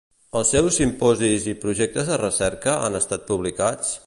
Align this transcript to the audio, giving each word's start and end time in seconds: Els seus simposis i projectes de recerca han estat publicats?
Els 0.39 0.53
seus 0.55 0.79
simposis 0.81 1.45
i 1.53 1.55
projectes 1.67 2.09
de 2.13 2.19
recerca 2.25 2.77
han 2.87 3.03
estat 3.05 3.33
publicats? 3.33 3.99